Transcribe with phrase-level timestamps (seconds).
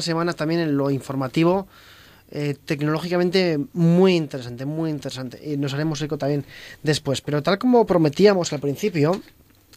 [0.00, 1.66] semanas también en lo informativo.
[2.30, 5.38] Eh, tecnológicamente muy interesante, muy interesante.
[5.44, 6.46] Y nos haremos eco también
[6.82, 7.20] después.
[7.20, 9.20] Pero tal como prometíamos al principio,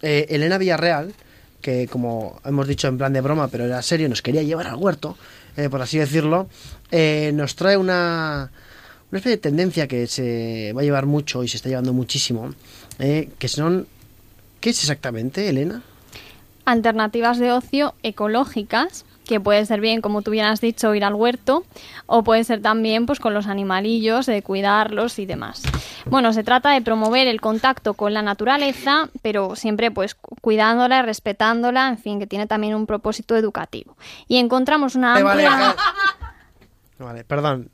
[0.01, 1.13] eh, Elena Villarreal,
[1.61, 4.75] que como hemos dicho en plan de broma, pero era serio, nos quería llevar al
[4.75, 5.17] huerto,
[5.57, 6.47] eh, por así decirlo,
[7.33, 8.51] nos trae una,
[9.11, 12.53] una especie de tendencia que se va a llevar mucho y se está llevando muchísimo,
[12.97, 13.85] que son...
[14.61, 15.83] ¿Qué es exactamente, Elena?
[16.63, 21.13] Alternativas de ocio ecológicas que puede ser bien, como tú bien has dicho, ir al
[21.13, 21.65] huerto,
[22.05, 25.63] o puede ser también pues con los animalillos, de cuidarlos y demás.
[26.05, 31.89] Bueno, se trata de promover el contacto con la naturaleza, pero siempre pues cuidándola, respetándola,
[31.89, 33.97] en fin, que tiene también un propósito educativo.
[34.27, 35.75] Y encontramos una amplia...
[36.97, 37.69] Vale, perdón.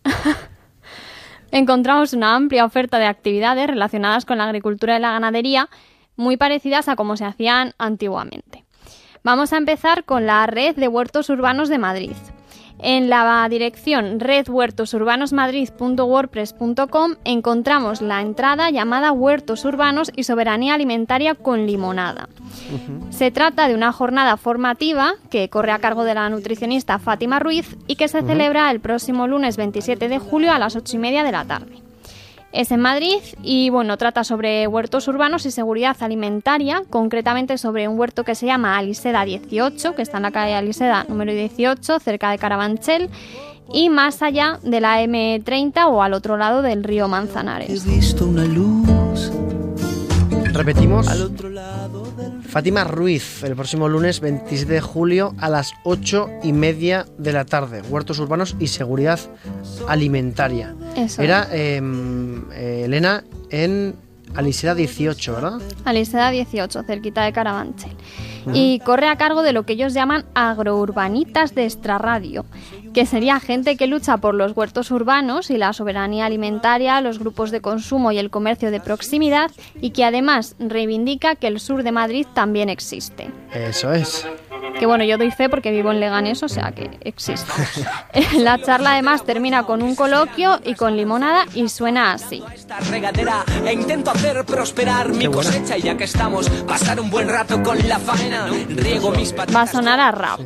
[1.51, 5.69] encontramos una amplia oferta de actividades relacionadas con la agricultura y la ganadería,
[6.15, 8.65] muy parecidas a como se hacían antiguamente.
[9.23, 12.13] Vamos a empezar con la Red de Huertos Urbanos de Madrid.
[12.79, 22.29] En la dirección redhuertosurbanosmadrid.wordpress.com encontramos la entrada llamada Huertos Urbanos y Soberanía Alimentaria con Limonada.
[23.11, 27.77] Se trata de una jornada formativa que corre a cargo de la nutricionista Fátima Ruiz
[27.85, 31.23] y que se celebra el próximo lunes 27 de julio a las 8 y media
[31.23, 31.90] de la tarde.
[32.51, 37.97] Es en Madrid y bueno, trata sobre huertos urbanos y seguridad alimentaria, concretamente sobre un
[37.97, 42.29] huerto que se llama Aliseda 18, que está en la calle Aliseda número 18, cerca
[42.29, 43.09] de Carabanchel,
[43.73, 47.85] y más allá de la M30 o al otro lado del río Manzanares.
[47.85, 49.31] visto una luz.
[50.51, 51.07] Repetimos.
[52.51, 57.45] Fátima Ruiz, el próximo lunes 27 de julio a las 8 y media de la
[57.45, 57.81] tarde.
[57.81, 59.21] Huertos urbanos y seguridad
[59.87, 60.75] alimentaria.
[61.17, 63.95] Era em, eh, Elena en
[64.35, 65.61] Aliseda 18, ¿verdad?
[65.85, 67.95] Aliseda 18, cerquita de Carabanchel.
[68.53, 72.45] Y corre a cargo de lo que ellos llaman agrourbanitas de extrarradio,
[72.93, 77.51] que sería gente que lucha por los huertos urbanos y la soberanía alimentaria, los grupos
[77.51, 81.91] de consumo y el comercio de proximidad, y que además reivindica que el sur de
[81.91, 83.29] Madrid también existe.
[83.53, 84.25] Eso es.
[84.79, 87.51] Que bueno, yo doy fe porque vivo en Leganés, o sea que existe.
[88.37, 92.43] la charla además termina con un coloquio y con limonada y suena así.
[93.65, 97.77] E intento hacer prosperar mi cosecha y ya que estamos, pasar un buen rato con
[97.87, 100.39] la faena, riego mis Va a sonar a rap.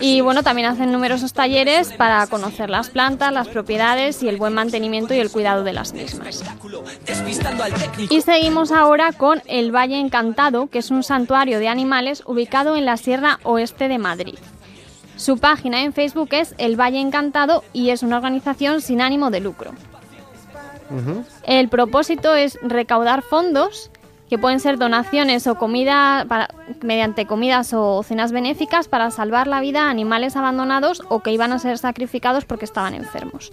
[0.00, 4.54] Y bueno, también hacen numerosos talleres para conocer las plantas, las propiedades y el buen
[4.54, 6.42] mantenimiento y el cuidado de las mismas.
[8.10, 12.84] Y seguimos ahora con el Valle Encantado, que es un santuario de animales ubicado en
[12.84, 14.38] la Sierra Oeste de Madrid.
[15.16, 19.40] Su página en Facebook es El Valle Encantado y es una organización sin ánimo de
[19.40, 19.72] lucro.
[21.44, 23.90] El propósito es recaudar fondos
[24.34, 26.48] que pueden ser donaciones o comida para,
[26.82, 31.52] mediante comidas o cenas benéficas para salvar la vida a animales abandonados o que iban
[31.52, 33.52] a ser sacrificados porque estaban enfermos.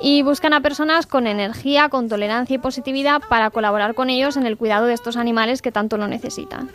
[0.00, 4.44] Y buscan a personas con energía, con tolerancia y positividad para colaborar con ellos en
[4.44, 6.68] el cuidado de estos animales que tanto lo necesitan.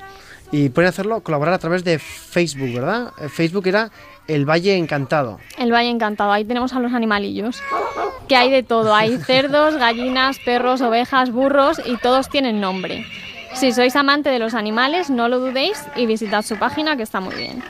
[0.49, 3.11] Y pueden hacerlo, colaborar a través de Facebook, ¿verdad?
[3.19, 3.91] Eh, Facebook era
[4.27, 5.38] el Valle Encantado.
[5.57, 7.61] El Valle Encantado, ahí tenemos a los animalillos,
[8.27, 13.05] que hay de todo, hay cerdos, gallinas, perros, ovejas, burros y todos tienen nombre.
[13.53, 17.19] Si sois amante de los animales, no lo dudéis y visitad su página que está
[17.19, 17.63] muy bien.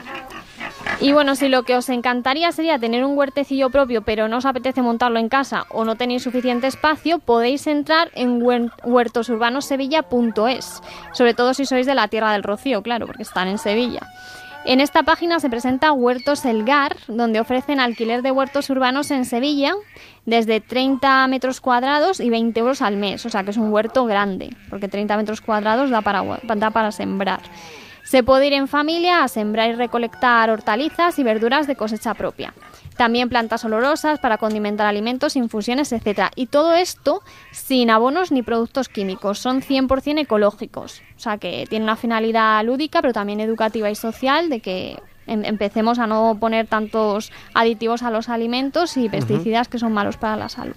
[1.00, 4.46] Y bueno, si lo que os encantaría sería tener un huertecillo propio, pero no os
[4.46, 8.42] apetece montarlo en casa o no tenéis suficiente espacio, podéis entrar en
[8.84, 10.82] huertosurbanossevilla.es,
[11.12, 14.00] sobre todo si sois de la Tierra del Rocío, claro, porque están en Sevilla.
[14.68, 19.72] En esta página se presenta Huertos Elgar, donde ofrecen alquiler de huertos urbanos en Sevilla
[20.26, 23.24] desde 30 metros cuadrados y 20 euros al mes.
[23.24, 26.92] O sea que es un huerto grande, porque 30 metros cuadrados da para, da para
[26.92, 27.40] sembrar.
[28.04, 32.52] Se puede ir en familia a sembrar y recolectar hortalizas y verduras de cosecha propia.
[32.98, 36.32] También plantas olorosas para condimentar alimentos, infusiones, etc.
[36.34, 37.22] Y todo esto
[37.52, 39.38] sin abonos ni productos químicos.
[39.38, 41.00] Son 100% ecológicos.
[41.16, 45.44] O sea que tiene una finalidad lúdica, pero también educativa y social de que em,
[45.44, 50.36] empecemos a no poner tantos aditivos a los alimentos y pesticidas que son malos para
[50.36, 50.74] la salud.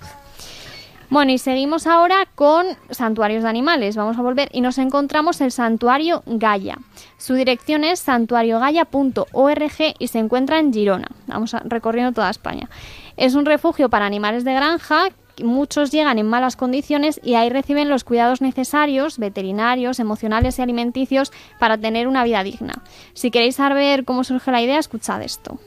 [1.11, 3.97] Bueno, y seguimos ahora con santuarios de animales.
[3.97, 6.77] Vamos a volver y nos encontramos el santuario Gaia.
[7.17, 11.09] Su dirección es santuariogaya.org y se encuentra en Girona.
[11.27, 12.69] Vamos recorriendo toda España.
[13.17, 15.09] Es un refugio para animales de granja
[15.43, 21.33] muchos llegan en malas condiciones y ahí reciben los cuidados necesarios, veterinarios, emocionales y alimenticios
[21.59, 22.83] para tener una vida digna.
[23.13, 25.59] Si queréis saber cómo surge la idea, escuchad esto.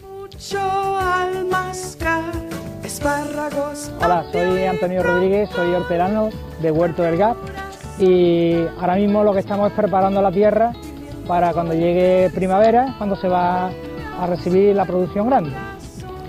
[3.04, 6.30] Hola, soy Antonio Rodríguez, soy hortelano
[6.62, 7.36] de Huerto del Gap
[7.98, 10.72] y ahora mismo lo que estamos es preparando la tierra
[11.26, 15.50] para cuando llegue primavera, cuando se va a recibir la producción grande.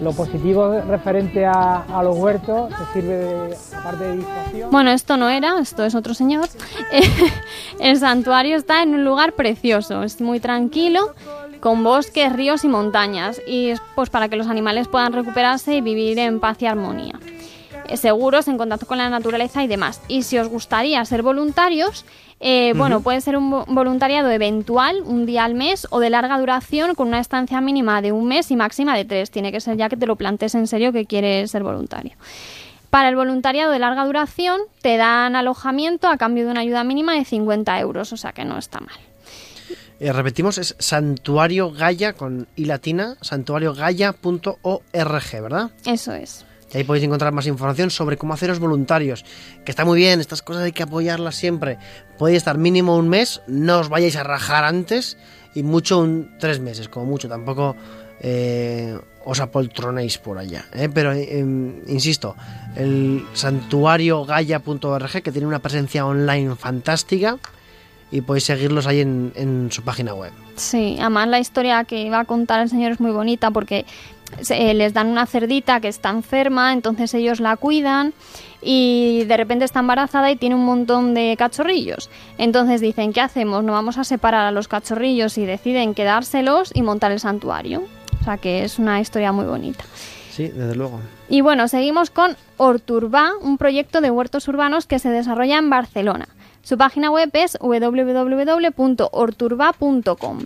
[0.02, 4.70] lo positivo referente a, a los huertos se sirve de, aparte de distracción.
[4.70, 6.50] Bueno, esto no era, esto es otro señor.
[7.80, 11.14] El santuario está en un lugar precioso, es muy tranquilo,
[11.60, 15.82] con bosques, ríos y montañas, y es pues para que los animales puedan recuperarse y
[15.82, 17.20] vivir en paz y armonía.
[17.88, 20.02] Eh, seguros, en contacto con la naturaleza y demás.
[20.08, 22.04] Y si os gustaría ser voluntarios,
[22.40, 26.38] eh, bueno, puede ser un vo- voluntariado eventual, un día al mes, o de larga
[26.40, 29.30] duración, con una estancia mínima de un mes y máxima de tres.
[29.30, 32.14] Tiene que ser ya que te lo plantes en serio que quieres ser voluntario.
[32.90, 37.14] Para el voluntariado de larga duración, te dan alojamiento a cambio de una ayuda mínima
[37.14, 38.96] de 50 euros, o sea que no está mal.
[40.00, 45.72] Eh, repetimos, es Santuario Gaia con i latina, santuariogaya.org, ¿verdad?
[45.86, 46.46] Eso es.
[46.74, 49.24] Y ahí podéis encontrar más información sobre cómo haceros voluntarios.
[49.64, 51.78] Que está muy bien, estas cosas hay que apoyarlas siempre.
[52.18, 55.18] Podéis estar mínimo un mes, no os vayáis a rajar antes
[55.54, 57.30] y mucho un tres meses, como mucho.
[57.30, 57.78] Tampoco
[58.20, 60.66] eh, os apoltronéis por allá.
[60.74, 60.90] ¿eh?
[60.94, 62.36] Pero, eh, em, insisto,
[62.76, 67.40] el santuariogaya.org que tiene una presencia online fantástica
[68.16, 70.32] y podéis seguirlos ahí en, en su página web.
[70.56, 73.86] Sí, además la historia que va a contar el señor es muy bonita porque
[74.42, 78.14] se- eh, les dan una cerdita que está enferma, entonces ellos la cuidan
[78.62, 82.10] y de repente está embarazada y tiene un montón de cachorrillos.
[82.38, 83.64] Entonces dicen, ¿qué hacemos?
[83.64, 87.84] No vamos a separar a los cachorrillos y deciden quedárselos y montar el santuario.
[88.22, 89.84] O sea que es una historia muy bonita.
[90.32, 91.00] Sí, desde luego.
[91.30, 96.28] Y bueno, seguimos con Horturba, un proyecto de huertos urbanos que se desarrolla en Barcelona.
[96.66, 100.40] Su página web es www.horturba.com.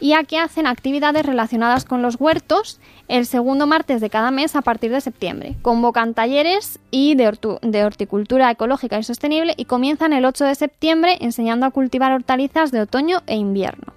[0.00, 4.62] Y aquí hacen actividades relacionadas con los huertos el segundo martes de cada mes a
[4.62, 5.54] partir de septiembre.
[5.62, 11.18] Convocan talleres y de, de horticultura ecológica y sostenible y comienzan el 8 de septiembre
[11.20, 13.92] enseñando a cultivar hortalizas de otoño e invierno.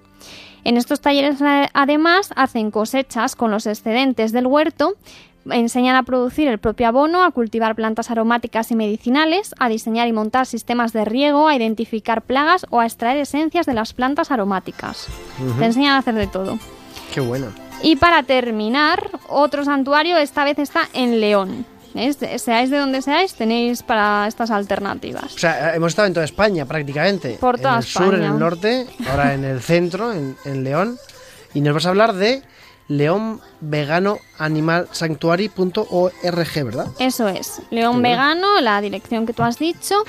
[0.62, 4.94] En estos talleres eh, además hacen cosechas con los excedentes del huerto,
[5.50, 10.12] enseñan a producir el propio abono, a cultivar plantas aromáticas y medicinales, a diseñar y
[10.12, 15.08] montar sistemas de riego, a identificar plagas o a extraer esencias de las plantas aromáticas.
[15.58, 16.58] Te enseñan a hacer de todo.
[17.12, 17.46] Qué bueno.
[17.82, 21.66] Y para terminar, otro santuario esta vez está en León.
[22.38, 25.34] Seáis de donde seáis, tenéis para estas alternativas.
[25.34, 27.36] O sea, hemos estado en toda España prácticamente.
[27.40, 30.98] Por toda En el sur, en el norte, ahora en el centro, en, en León.
[31.52, 32.42] Y nos vas a hablar de
[32.88, 36.86] León Vegano Animal Sanctuary.org, ¿verdad?
[36.98, 38.02] Eso es, León.
[38.02, 40.04] Vegano, la dirección que tú has dicho.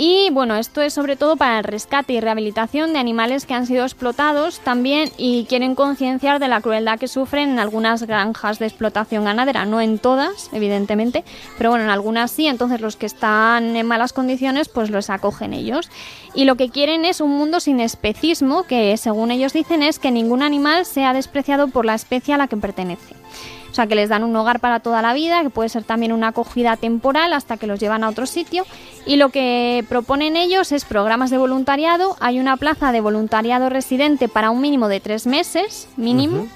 [0.00, 3.66] Y bueno, esto es sobre todo para el rescate y rehabilitación de animales que han
[3.66, 8.66] sido explotados también y quieren concienciar de la crueldad que sufren en algunas granjas de
[8.66, 11.24] explotación ganadera, no en todas, evidentemente,
[11.58, 15.52] pero bueno, en algunas sí, entonces los que están en malas condiciones pues los acogen
[15.52, 15.90] ellos.
[16.32, 20.12] Y lo que quieren es un mundo sin especismo, que según ellos dicen es que
[20.12, 23.16] ningún animal sea despreciado por la especie a la que pertenece.
[23.70, 26.12] O sea, que les dan un hogar para toda la vida, que puede ser también
[26.12, 28.64] una acogida temporal hasta que los llevan a otro sitio.
[29.06, 32.16] Y lo que proponen ellos es programas de voluntariado.
[32.20, 36.46] Hay una plaza de voluntariado residente para un mínimo de tres meses, mínimo.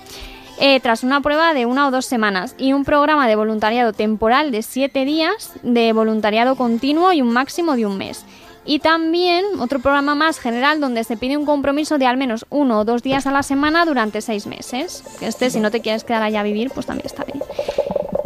[0.58, 4.50] eh, tras una prueba de una o dos semanas y un programa de voluntariado temporal
[4.50, 8.24] de siete días, de voluntariado continuo y un máximo de un mes.
[8.64, 12.80] Y también otro programa más general donde se pide un compromiso de al menos uno
[12.80, 15.02] o dos días a la semana durante seis meses.
[15.20, 17.42] Este, si no te quieres quedar allá a vivir, pues también está bien.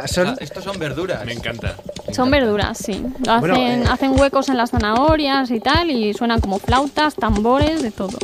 [0.06, 1.24] Son, Ah, estos son verduras.
[1.24, 1.76] Me encanta.
[2.12, 3.02] Son verduras, sí.
[3.24, 3.86] Lo Bueno, hacen, eh.
[3.88, 8.18] hacen huecos en las zanahorias y tal, y suenan como flautas, tambores, de todo.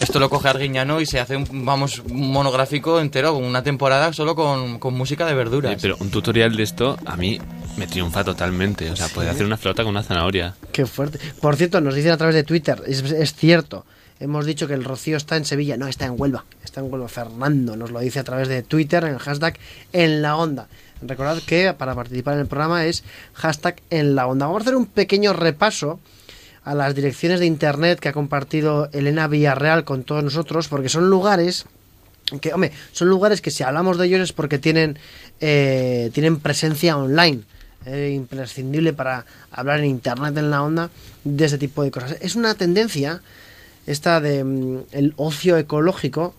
[0.00, 4.34] Esto lo coge Arguiñano y se hace un, vamos, un monográfico entero, una temporada solo
[4.34, 5.72] con, con música de verduras.
[5.72, 7.38] Oye, pero un tutorial de esto a mí
[7.76, 8.90] me triunfa totalmente.
[8.90, 10.54] O sea, puede hacer una flauta con una zanahoria.
[10.72, 11.18] Qué fuerte.
[11.40, 13.84] Por cierto, nos dicen a través de Twitter, es, es cierto,
[14.18, 16.44] hemos dicho que el Rocío está en Sevilla, no, está en Huelva,
[16.84, 17.08] Huelva.
[17.08, 19.58] Fernando nos lo dice a través de Twitter en el hashtag
[19.92, 20.68] en la onda.
[21.02, 23.04] Recordad que para participar en el programa es
[23.34, 24.46] hashtag en la onda.
[24.46, 26.00] Vamos a hacer un pequeño repaso
[26.64, 31.08] a las direcciones de internet que ha compartido Elena Villarreal con todos nosotros, porque son
[31.08, 31.66] lugares
[32.40, 34.98] que, hombre, son lugares que si hablamos de ellos es porque tienen,
[35.40, 37.42] eh, tienen presencia online.
[37.86, 40.90] eh, imprescindible para hablar en internet en la onda
[41.24, 42.16] de ese tipo de cosas.
[42.20, 43.22] Es una tendencia
[43.86, 46.34] esta de mm, el ocio ecológico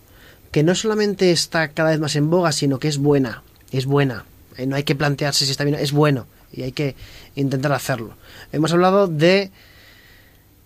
[0.50, 3.42] que no solamente está cada vez más en boga, sino que es buena,
[3.72, 4.24] es buena.
[4.56, 6.96] Eh, no hay que plantearse si está bien, es bueno y hay que
[7.36, 8.14] intentar hacerlo.
[8.52, 9.50] Hemos hablado de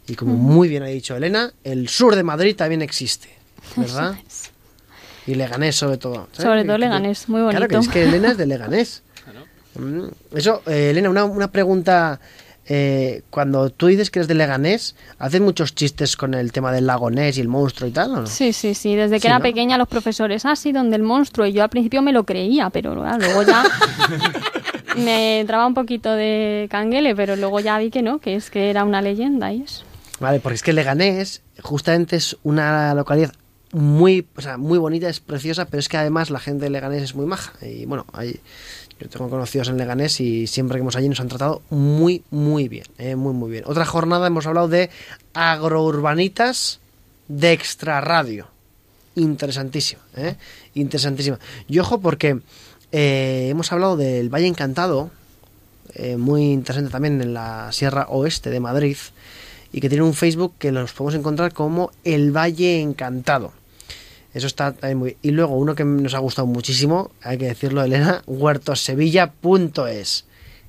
[0.07, 3.29] y como muy bien ha dicho Elena el sur de Madrid también existe
[3.75, 4.15] ¿verdad?
[5.27, 6.43] y Leganés sobre todo ¿sabes?
[6.43, 7.89] Sobre todo Leganés, muy Claro que bonito.
[7.91, 9.03] es que Elena es de Leganés.
[9.75, 12.19] Mm, Eso, eh, Elena, una, una pregunta.
[12.69, 16.87] eh, cuando tú dices que eres de Leganés, ¿haces muchos chistes con el tema del
[16.87, 18.27] lago Ness y el monstruo y tal o no?
[18.27, 18.95] Sí, sí, sí.
[18.95, 19.43] Desde que Sí, era ¿no?
[19.43, 21.45] pequeña los profesores, ah, sí, donde el monstruo.
[21.45, 23.63] Y yo al principio me lo creía, pero claro, luego ya
[24.97, 28.69] me entraba un poquito de canguele, pero luego ya vi que no, que es que
[28.69, 29.83] era una leyenda y eso.
[30.19, 33.33] Vale, porque es que Leganés justamente es una localidad
[33.71, 37.03] muy, o sea, muy bonita, es preciosa, pero es que además la gente de Leganés
[37.03, 37.53] es muy maja.
[37.61, 38.39] Y bueno, hay,
[38.99, 42.67] yo tengo conocidos en Leganés y siempre que hemos allí nos han tratado muy, muy
[42.67, 43.63] bien, eh, muy, muy bien.
[43.67, 44.89] Otra jornada hemos hablado de
[45.33, 46.79] agrourbanitas
[47.27, 48.47] de extra radio.
[49.15, 50.35] Interesantísimo, ¿eh?
[50.75, 51.39] Interesantísima.
[51.67, 52.39] Y ojo porque
[52.91, 55.11] eh, hemos hablado del Valle Encantado,
[55.93, 58.97] eh, muy interesante también en la Sierra Oeste de Madrid,
[59.71, 63.51] y que tiene un Facebook que los podemos encontrar como El Valle Encantado.
[64.33, 65.17] Eso está también muy...
[65.21, 70.25] Y luego uno que nos ha gustado muchísimo, hay que decirlo, Elena, huertosevilla.es.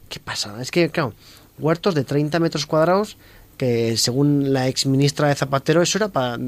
[0.09, 0.61] ¿Qué pasa?
[0.61, 1.13] Es que, claro,
[1.59, 3.17] huertos de 30 metros cuadrados
[3.59, 6.39] que según la ex ministra de Zapatero eso era para,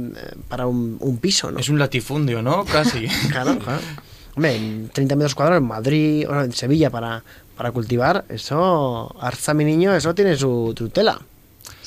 [0.49, 1.59] para un, un piso, ¿no?
[1.59, 2.65] Es un latifundio, ¿no?
[2.65, 3.09] Casi.
[3.31, 3.81] Claro, claro.
[4.37, 7.23] Hombre, en 30 metros cuadrados en Madrid o en Sevilla para,
[7.57, 11.21] para cultivar, eso, Arza mi niño, eso tiene su tutela.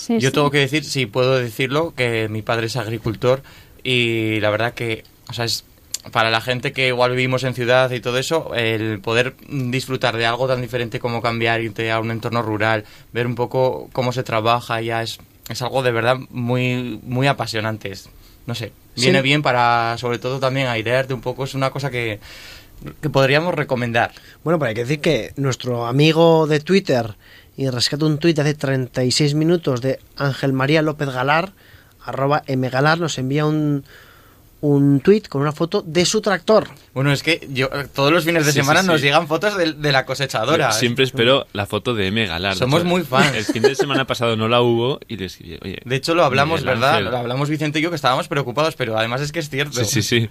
[0.06, 0.34] Sí, Yo sí.
[0.34, 3.42] tengo que decir, si puedo decirlo, que mi padre es agricultor
[3.84, 5.64] y la verdad que, o sea, es
[6.12, 10.26] para la gente que igual vivimos en ciudad y todo eso, el poder disfrutar de
[10.26, 12.84] algo tan diferente como cambiar, irte a un entorno rural,
[13.14, 17.90] ver un poco cómo se trabaja, ya es, es algo de verdad muy, muy apasionante.
[17.92, 18.10] Es-
[18.46, 19.24] no sé, viene Sí.
[19.24, 22.20] bien para, sobre todo también airearte un poco, es una cosa que,
[23.02, 24.12] que podríamos recomendar.
[24.44, 27.16] Bueno, pero hay que decir que nuestro amigo de Twitter,
[27.58, 31.52] y rescato un tuit de hace 36 minutos de Ángel María López Galar,
[32.04, 33.84] arroba mgalar, nos envía un,
[34.62, 36.70] un tuit con una foto de su tractor.
[36.94, 38.88] Bueno, es que yo todos los fines de Sí, semana sí.
[38.88, 40.72] nos llegan fotos de, de la cosechadora.
[40.72, 42.26] Yo siempre espero la foto de M.
[42.26, 42.56] Galar.
[42.56, 43.36] Somos O sea, muy fans.
[43.36, 45.80] El fin de semana pasado no la hubo y le escribí, oye.
[45.86, 46.96] De hecho, lo hablamos, ¿verdad?
[46.98, 47.12] Ángel.
[47.12, 49.84] Lo hablamos Vicente y yo que estábamos preocupados, pero además es que es cierto.
[49.84, 50.30] Sí, sí, sí.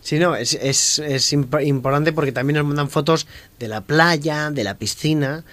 [0.00, 3.26] Sí, no, es, es, es imp- importante porque también nos mandan fotos
[3.58, 5.44] de la playa, de la piscina.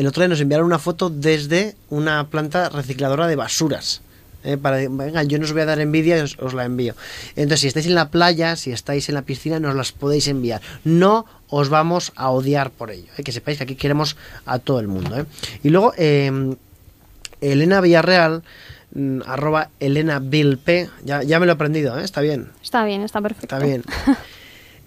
[0.00, 4.00] El otro día nos enviaron una foto desde una planta recicladora de basuras.
[4.44, 6.94] Eh, para, venga, yo no os voy a dar envidia y os, os la envío.
[7.36, 10.62] Entonces, si estáis en la playa, si estáis en la piscina, nos las podéis enviar.
[10.84, 13.12] No os vamos a odiar por ello.
[13.18, 14.16] eh, que sepáis que aquí queremos
[14.46, 15.18] a todo el mundo.
[15.18, 15.26] eh.
[15.62, 16.56] Y luego, eh,
[17.42, 18.42] Elena Villarreal,
[18.94, 20.66] mm, arroba Elena Vilp,
[21.04, 22.48] ya, ya me lo he aprendido, está bien.
[22.62, 23.54] Está bien, está perfecto.
[23.54, 23.84] Está bien.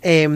[0.06, 0.28] Eh,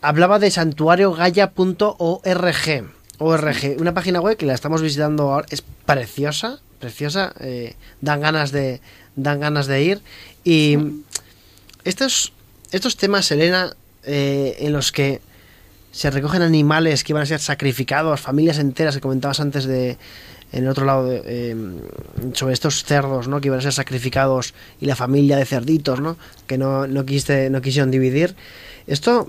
[0.00, 2.97] hablaba de santuariogaya.org.
[3.18, 8.52] ORG, una página web que la estamos visitando ahora, es preciosa, preciosa, eh, dan ganas
[8.52, 8.80] de
[9.16, 10.00] dan ganas de ir
[10.44, 10.78] y
[11.84, 12.32] estos
[12.70, 15.20] estos temas, Elena, eh, en los que
[15.90, 19.98] se recogen animales que iban a ser sacrificados, familias enteras que comentabas antes de
[20.50, 21.54] en el otro lado eh,
[22.32, 23.40] sobre estos cerdos, ¿no?
[23.40, 26.16] Que iban a ser sacrificados y la familia de cerditos, ¿no?
[26.46, 28.34] Que no no quiste, no quisieron dividir.
[28.86, 29.28] Esto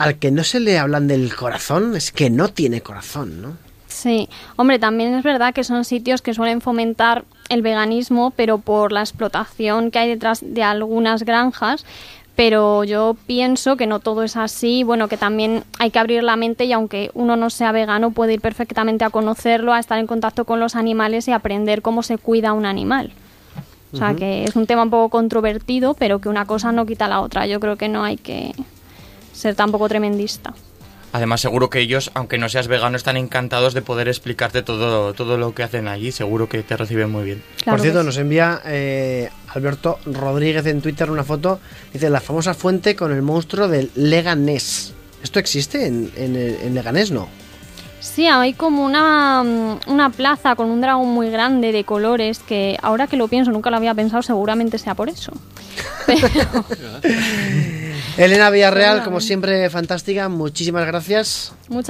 [0.00, 3.56] al que no se le hablan del corazón es que no tiene corazón, ¿no?
[3.86, 8.92] Sí, hombre, también es verdad que son sitios que suelen fomentar el veganismo, pero por
[8.92, 11.84] la explotación que hay detrás de algunas granjas.
[12.34, 16.36] Pero yo pienso que no todo es así, bueno, que también hay que abrir la
[16.36, 20.06] mente y aunque uno no sea vegano puede ir perfectamente a conocerlo, a estar en
[20.06, 23.12] contacto con los animales y aprender cómo se cuida un animal.
[23.92, 27.08] O sea, que es un tema un poco controvertido, pero que una cosa no quita
[27.08, 27.46] la otra.
[27.46, 28.54] Yo creo que no hay que
[29.32, 30.54] ser tampoco tremendista.
[31.12, 35.36] Además, seguro que ellos, aunque no seas vegano, están encantados de poder explicarte todo, todo
[35.38, 36.12] lo que hacen allí.
[36.12, 37.42] Seguro que te reciben muy bien.
[37.62, 41.58] Claro Por cierto, nos envía eh, Alberto Rodríguez en Twitter una foto.
[41.92, 44.94] Dice la famosa fuente con el monstruo del Leganés.
[45.22, 47.10] ¿Esto existe en, en, en Leganés?
[47.10, 47.28] No.
[47.98, 52.78] Sí, hay como una, mm, una plaza con un dragón muy grande de colores que
[52.82, 55.32] ahora que lo pienso, nunca lo había pensado, seguramente sea por eso.
[56.06, 56.28] Pero,
[58.16, 60.28] Elena Villarreal, como siempre, fantástica.
[60.28, 61.52] Muchísimas gracias.
[61.68, 61.88] muchas